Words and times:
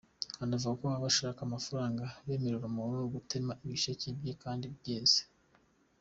Anavuga 0.43 0.75
ko 0.79 0.83
baba 0.85 1.05
bashaka 1.07 1.39
amafaranga 1.43 2.03
bemerere 2.27 2.65
umuntu 2.67 3.11
gutema 3.15 3.53
ibisheke 3.65 4.07
bye 4.19 4.33
kandi 4.43 4.65
byeze. 4.77 5.21